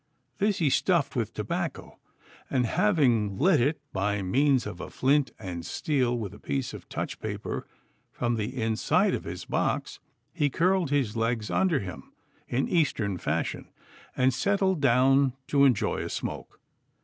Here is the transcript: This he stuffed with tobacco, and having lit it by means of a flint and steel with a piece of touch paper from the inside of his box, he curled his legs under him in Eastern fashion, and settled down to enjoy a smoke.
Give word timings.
This 0.39 0.57
he 0.57 0.71
stuffed 0.71 1.15
with 1.15 1.31
tobacco, 1.35 1.99
and 2.49 2.65
having 2.65 3.37
lit 3.37 3.61
it 3.61 3.79
by 3.93 4.23
means 4.23 4.65
of 4.65 4.81
a 4.81 4.89
flint 4.89 5.29
and 5.37 5.63
steel 5.63 6.17
with 6.17 6.33
a 6.33 6.39
piece 6.39 6.73
of 6.73 6.89
touch 6.89 7.19
paper 7.19 7.67
from 8.11 8.33
the 8.33 8.59
inside 8.59 9.13
of 9.13 9.25
his 9.25 9.45
box, 9.45 9.99
he 10.33 10.49
curled 10.49 10.89
his 10.89 11.15
legs 11.15 11.51
under 11.51 11.81
him 11.81 12.13
in 12.47 12.67
Eastern 12.67 13.19
fashion, 13.19 13.67
and 14.17 14.33
settled 14.33 14.81
down 14.81 15.33
to 15.45 15.65
enjoy 15.65 15.97
a 16.01 16.09
smoke. 16.09 16.59